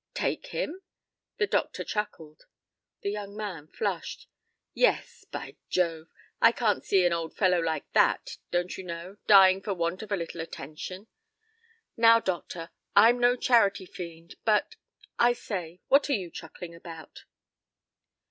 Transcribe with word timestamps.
"Take 0.15 0.47
him?" 0.47 0.81
the 1.37 1.45
doctor 1.45 1.83
chuckled. 1.83 2.47
The 3.03 3.11
young 3.11 3.37
man 3.37 3.67
flushed, 3.67 4.27
"Yes. 4.73 5.25
Bah 5.31 5.51
Jove! 5.69 6.07
I 6.41 6.51
can't 6.51 6.83
see 6.83 7.05
an 7.05 7.13
old 7.13 7.35
fellow 7.37 7.59
like 7.59 7.85
that, 7.93 8.37
don't 8.49 8.75
you 8.79 8.83
know, 8.83 9.17
dying 9.27 9.61
for 9.61 9.75
want 9.75 10.01
of 10.01 10.11
a 10.11 10.15
little 10.17 10.41
attention. 10.41 11.05
Now, 11.95 12.19
doctor, 12.19 12.71
I'm 12.95 13.19
no 13.19 13.35
charity 13.35 13.85
fiend, 13.85 14.37
but 14.43 14.75
I 15.19 15.33
say, 15.33 15.81
what 15.87 16.09
are 16.09 16.13
you 16.13 16.31
chuckling 16.31 16.73
about?" 16.73 17.25